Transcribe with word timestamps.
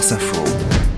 France 0.00 0.12
Info. 0.12 0.89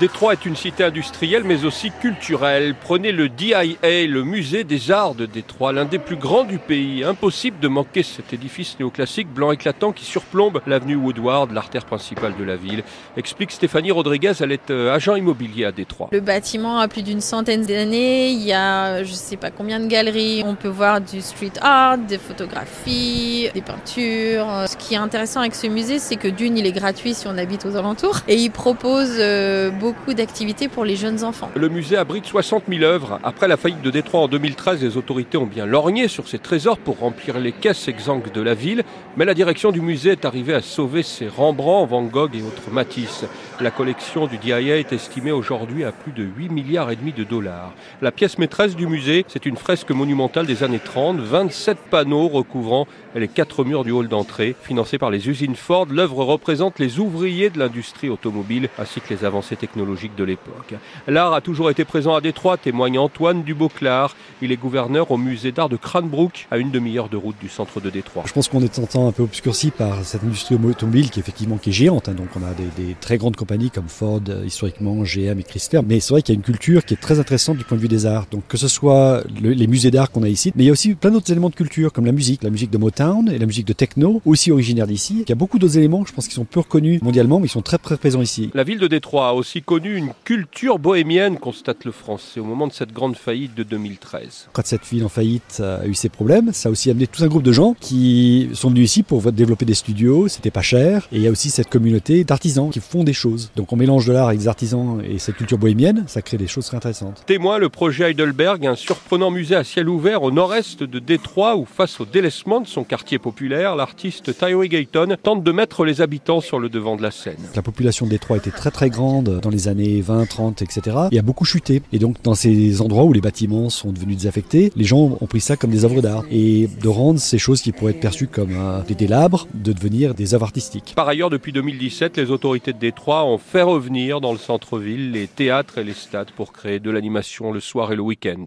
Détroit 0.00 0.32
est 0.32 0.44
une 0.44 0.56
cité 0.56 0.82
industrielle 0.82 1.44
mais 1.44 1.64
aussi 1.64 1.92
culturelle. 1.92 2.74
Prenez 2.74 3.12
le 3.12 3.28
DIA, 3.28 3.62
le 3.84 4.24
musée 4.24 4.64
des 4.64 4.90
arts 4.90 5.14
de 5.14 5.24
Détroit, 5.24 5.72
l'un 5.72 5.84
des 5.84 6.00
plus 6.00 6.16
grands 6.16 6.42
du 6.42 6.58
pays. 6.58 7.04
Impossible 7.04 7.60
de 7.60 7.68
manquer 7.68 8.02
cet 8.02 8.32
édifice 8.32 8.76
néoclassique 8.80 9.28
blanc 9.28 9.52
éclatant 9.52 9.92
qui 9.92 10.04
surplombe 10.04 10.60
l'avenue 10.66 10.96
Woodward, 10.96 11.52
l'artère 11.52 11.84
principale 11.84 12.34
de 12.36 12.42
la 12.42 12.56
ville. 12.56 12.82
Explique 13.16 13.52
Stéphanie 13.52 13.92
Rodriguez, 13.92 14.32
elle 14.40 14.50
est 14.50 14.68
euh, 14.72 14.92
agent 14.92 15.14
immobilier 15.14 15.64
à 15.64 15.70
Détroit. 15.70 16.08
Le 16.10 16.18
bâtiment 16.18 16.80
a 16.80 16.88
plus 16.88 17.02
d'une 17.02 17.20
centaine 17.20 17.62
d'années, 17.64 18.30
il 18.30 18.42
y 18.42 18.52
a 18.52 19.04
je 19.04 19.12
sais 19.12 19.36
pas 19.36 19.52
combien 19.52 19.78
de 19.78 19.86
galeries, 19.86 20.42
on 20.44 20.56
peut 20.56 20.66
voir 20.66 21.00
du 21.00 21.20
street 21.20 21.52
art, 21.60 21.98
des 21.98 22.18
photographies, 22.18 23.48
des 23.54 23.62
peintures. 23.62 24.64
Ce 24.66 24.76
qui 24.76 24.94
est 24.94 24.98
intéressant 24.98 25.38
avec 25.38 25.54
ce 25.54 25.68
musée, 25.68 26.00
c'est 26.00 26.16
que 26.16 26.26
d'une, 26.26 26.58
il 26.58 26.66
est 26.66 26.72
gratuit 26.72 27.14
si 27.14 27.28
on 27.28 27.38
habite 27.38 27.64
aux 27.64 27.76
alentours 27.76 28.22
et 28.26 28.34
il 28.34 28.50
propose 28.50 29.18
euh, 29.20 29.70
beaucoup 29.84 30.14
d'activités 30.14 30.68
pour 30.68 30.86
les 30.86 30.96
jeunes 30.96 31.24
enfants. 31.24 31.50
Le 31.54 31.68
musée 31.68 31.98
abrite 31.98 32.24
60 32.24 32.64
000 32.70 32.84
œuvres. 32.84 33.20
Après 33.22 33.46
la 33.46 33.58
faillite 33.58 33.82
de 33.82 33.90
Détroit 33.90 34.22
en 34.22 34.28
2013, 34.28 34.82
les 34.82 34.96
autorités 34.96 35.36
ont 35.36 35.44
bien 35.44 35.66
lorgné 35.66 36.08
sur 36.08 36.26
ces 36.26 36.38
trésors 36.38 36.78
pour 36.78 37.00
remplir 37.00 37.38
les 37.38 37.52
caisses 37.52 37.86
exsangues 37.86 38.32
de 38.32 38.40
la 38.40 38.54
ville. 38.54 38.82
Mais 39.18 39.26
la 39.26 39.34
direction 39.34 39.72
du 39.72 39.82
musée 39.82 40.12
est 40.12 40.24
arrivée 40.24 40.54
à 40.54 40.62
sauver 40.62 41.02
ses 41.02 41.28
Rembrandt, 41.28 41.90
Van 41.90 42.02
Gogh 42.04 42.34
et 42.34 42.40
autres 42.40 42.70
Matisse. 42.72 43.26
La 43.60 43.70
collection 43.70 44.26
du 44.26 44.38
DIA 44.38 44.78
est 44.78 44.94
estimée 44.94 45.32
aujourd'hui 45.32 45.84
à 45.84 45.92
plus 45.92 46.12
de 46.12 46.22
8 46.22 46.48
milliards 46.48 46.90
et 46.90 46.96
demi 46.96 47.12
de 47.12 47.22
dollars. 47.22 47.74
La 48.00 48.10
pièce 48.10 48.38
maîtresse 48.38 48.76
du 48.76 48.86
musée, 48.86 49.26
c'est 49.28 49.44
une 49.44 49.58
fresque 49.58 49.90
monumentale 49.90 50.46
des 50.46 50.62
années 50.62 50.80
30, 50.82 51.18
27 51.20 51.76
panneaux 51.90 52.28
recouvrant 52.28 52.88
les 53.14 53.28
quatre 53.28 53.64
murs 53.64 53.84
du 53.84 53.90
hall 53.90 54.08
d'entrée. 54.08 54.56
Financée 54.62 54.96
par 54.96 55.10
les 55.10 55.28
usines 55.28 55.56
Ford, 55.56 55.86
l'œuvre 55.90 56.24
représente 56.24 56.78
les 56.78 56.98
ouvriers 56.98 57.50
de 57.50 57.58
l'industrie 57.58 58.08
automobile 58.08 58.70
ainsi 58.78 59.02
que 59.02 59.12
les 59.12 59.26
avancées 59.26 59.56
technologiques 59.56 59.73
technologique 59.74 60.12
de 60.16 60.24
l'époque. 60.24 60.74
L'art 61.08 61.32
a 61.32 61.40
toujours 61.40 61.68
été 61.68 61.84
présent 61.84 62.14
à 62.14 62.20
Détroit, 62.20 62.56
témoigne 62.56 62.98
Antoine 62.98 63.42
Dubauclard. 63.42 64.14
Il 64.40 64.52
est 64.52 64.56
gouverneur 64.56 65.10
au 65.10 65.16
musée 65.16 65.50
d'art 65.50 65.68
de 65.68 65.76
Cranbrook, 65.76 66.46
à 66.50 66.58
une 66.58 66.70
demi-heure 66.70 67.08
de 67.08 67.16
route 67.16 67.34
du 67.40 67.48
centre 67.48 67.80
de 67.80 67.90
Détroit. 67.90 68.22
Je 68.26 68.32
pense 68.32 68.48
qu'on 68.48 68.62
est 68.62 68.78
en 68.78 68.86
temps 68.86 69.08
un 69.08 69.12
peu 69.12 69.24
obscurci 69.24 69.70
par 69.70 70.04
cette 70.04 70.22
industrie 70.22 70.54
automobile 70.54 71.10
qui 71.10 71.18
effectivement 71.18 71.56
qui 71.56 71.70
est 71.70 71.72
géante. 71.72 72.08
Hein. 72.08 72.14
Donc 72.14 72.28
on 72.36 72.42
a 72.44 72.52
des, 72.54 72.84
des, 72.84 72.94
très 73.00 73.18
grandes 73.18 73.34
compagnies 73.34 73.70
comme 73.70 73.88
Ford, 73.88 74.20
euh, 74.28 74.44
historiquement 74.46 75.02
GM 75.02 75.40
et 75.40 75.42
Chrysler. 75.42 75.80
Mais 75.86 75.98
c'est 75.98 76.14
vrai 76.14 76.22
qu'il 76.22 76.34
y 76.34 76.36
a 76.36 76.38
une 76.38 76.44
culture 76.44 76.84
qui 76.84 76.94
est 76.94 76.98
très 76.98 77.18
intéressante 77.18 77.56
du 77.56 77.64
point 77.64 77.76
de 77.76 77.82
vue 77.82 77.88
des 77.88 78.06
arts. 78.06 78.26
Donc 78.30 78.46
que 78.46 78.56
ce 78.56 78.68
soit 78.68 79.24
le, 79.42 79.50
les 79.50 79.66
musées 79.66 79.90
d'art 79.90 80.10
qu'on 80.12 80.22
a 80.22 80.28
ici, 80.28 80.52
mais 80.54 80.62
il 80.62 80.66
y 80.66 80.70
a 80.70 80.72
aussi 80.72 80.94
plein 80.94 81.10
d'autres 81.10 81.32
éléments 81.32 81.50
de 81.50 81.56
culture 81.56 81.92
comme 81.92 82.06
la 82.06 82.12
musique, 82.12 82.44
la 82.44 82.50
musique 82.50 82.70
de 82.70 82.78
Motown 82.78 83.28
et 83.28 83.38
la 83.38 83.46
musique 83.46 83.66
de 83.66 83.72
techno, 83.72 84.22
aussi 84.24 84.52
originaire 84.52 84.86
d'ici. 84.86 85.22
Il 85.22 85.28
y 85.28 85.32
a 85.32 85.36
beaucoup 85.36 85.58
d'autres 85.58 85.78
éléments, 85.78 86.04
je 86.06 86.12
pense, 86.12 86.28
qui 86.28 86.34
sont 86.34 86.44
peu 86.44 86.60
reconnus 86.60 87.02
mondialement, 87.02 87.40
mais 87.40 87.46
ils 87.46 87.50
sont 87.50 87.62
très, 87.62 87.78
très 87.78 87.96
présents 87.96 88.22
ici. 88.22 88.50
La 88.54 88.62
ville 88.62 88.78
de 88.78 88.86
Détroit 88.86 89.28
a 89.28 89.32
aussi 89.32 89.62
connu 89.64 89.96
une 89.96 90.12
culture 90.24 90.78
bohémienne, 90.78 91.38
constate 91.38 91.84
le 91.84 91.92
français, 91.92 92.40
au 92.40 92.44
moment 92.44 92.66
de 92.66 92.72
cette 92.72 92.92
grande 92.92 93.16
faillite 93.16 93.54
de 93.54 93.62
2013. 93.62 94.48
Quand 94.52 94.66
cette 94.66 94.86
ville 94.86 95.04
en 95.04 95.08
faillite 95.08 95.60
a 95.60 95.86
eu 95.86 95.94
ses 95.94 96.08
problèmes, 96.08 96.52
ça 96.52 96.68
a 96.68 96.72
aussi 96.72 96.90
amené 96.90 97.06
tout 97.06 97.22
un 97.24 97.28
groupe 97.28 97.42
de 97.42 97.52
gens 97.52 97.74
qui 97.80 98.50
sont 98.54 98.68
venus 98.68 98.90
ici 98.90 99.02
pour 99.02 99.32
développer 99.32 99.64
des 99.64 99.74
studios, 99.74 100.28
c'était 100.28 100.50
pas 100.50 100.62
cher, 100.62 101.08
et 101.12 101.16
il 101.16 101.22
y 101.22 101.28
a 101.28 101.30
aussi 101.30 101.50
cette 101.50 101.68
communauté 101.68 102.24
d'artisans 102.24 102.70
qui 102.70 102.80
font 102.80 103.04
des 103.04 103.12
choses. 103.12 103.50
Donc 103.56 103.72
on 103.72 103.76
mélange 103.76 104.06
de 104.06 104.12
l'art 104.12 104.28
avec 104.28 104.40
des 104.40 104.48
artisans 104.48 105.02
et 105.04 105.18
cette 105.18 105.36
culture 105.36 105.58
bohémienne, 105.58 106.04
ça 106.06 106.22
crée 106.22 106.36
des 106.36 106.46
choses 106.46 106.66
très 106.66 106.76
intéressantes. 106.76 107.22
Témoin 107.26 107.58
le 107.58 107.68
projet 107.68 108.10
Heidelberg, 108.10 108.66
un 108.66 108.76
surprenant 108.76 109.30
musée 109.30 109.56
à 109.56 109.64
ciel 109.64 109.88
ouvert 109.88 110.22
au 110.22 110.30
nord-est 110.30 110.82
de 110.82 110.98
Détroit, 110.98 111.56
où 111.56 111.64
face 111.64 112.00
au 112.00 112.04
délaissement 112.04 112.60
de 112.60 112.66
son 112.66 112.84
quartier 112.84 113.18
populaire, 113.18 113.76
l'artiste 113.76 114.36
Tyree 114.36 114.68
Gayton 114.68 115.16
tente 115.22 115.42
de 115.42 115.52
mettre 115.52 115.84
les 115.84 116.00
habitants 116.00 116.40
sur 116.40 116.58
le 116.58 116.68
devant 116.68 116.96
de 116.96 117.02
la 117.02 117.10
scène. 117.10 117.36
La 117.54 117.62
population 117.62 118.06
de 118.06 118.10
Détroit 118.10 118.36
était 118.36 118.50
très 118.50 118.70
très 118.70 118.90
grande 118.90 119.40
dans 119.40 119.50
les 119.54 119.68
années 119.68 120.00
20, 120.00 120.26
30, 120.26 120.62
etc. 120.62 120.96
Et 121.12 121.18
a 121.18 121.22
beaucoup 121.22 121.44
chuté. 121.44 121.82
Et 121.92 121.98
donc, 121.98 122.16
dans 122.22 122.34
ces 122.34 122.80
endroits 122.80 123.04
où 123.04 123.12
les 123.12 123.20
bâtiments 123.20 123.70
sont 123.70 123.92
devenus 123.92 124.18
désaffectés, 124.18 124.72
les 124.76 124.84
gens 124.84 125.16
ont 125.20 125.26
pris 125.26 125.40
ça 125.40 125.56
comme 125.56 125.70
des 125.70 125.84
œuvres 125.84 126.02
d'art. 126.02 126.24
Et 126.30 126.68
de 126.82 126.88
rendre 126.88 127.18
ces 127.18 127.38
choses 127.38 127.62
qui 127.62 127.72
pourraient 127.72 127.92
être 127.92 128.00
perçues 128.00 128.26
comme 128.26 128.52
euh, 128.52 128.82
des 128.82 128.94
délabres, 128.94 129.46
de 129.54 129.72
devenir 129.72 130.14
des 130.14 130.34
œuvres 130.34 130.44
artistiques. 130.44 130.92
Par 130.96 131.08
ailleurs, 131.08 131.30
depuis 131.30 131.52
2017, 131.52 132.16
les 132.16 132.30
autorités 132.30 132.72
de 132.72 132.78
Détroit 132.78 133.24
ont 133.24 133.38
fait 133.38 133.62
revenir 133.62 134.20
dans 134.20 134.32
le 134.32 134.38
centre-ville 134.38 135.12
les 135.12 135.26
théâtres 135.26 135.78
et 135.78 135.84
les 135.84 135.94
stades 135.94 136.30
pour 136.32 136.52
créer 136.52 136.80
de 136.80 136.90
l'animation 136.90 137.52
le 137.52 137.60
soir 137.60 137.92
et 137.92 137.96
le 137.96 138.02
week-end. 138.02 138.44